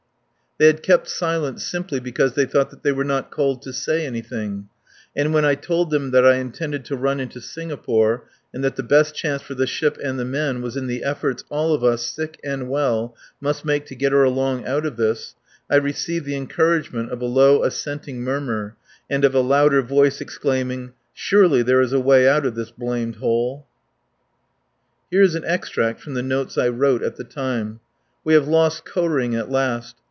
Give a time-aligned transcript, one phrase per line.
[0.57, 4.05] They had kept silent simply because they thought that they were not called to say
[4.05, 4.69] anything;
[5.15, 8.83] and when I told them that I intended to run into Singapore and that the
[8.83, 12.05] best chance for the ship and the men was in the efforts all of us,
[12.05, 15.33] sick and well, must make to get her along out of this,
[15.67, 18.75] I received the encouragement of a low assenting murmur
[19.09, 23.15] and of a louder voice exclaiming: "Surely there is a way out of this blamed
[23.15, 23.65] hole."
[25.09, 27.79] Here is an extract from the notes I wrote at the time.
[28.23, 29.95] "We have lost Koh ring at last.